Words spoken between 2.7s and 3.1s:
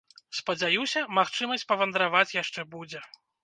будзе.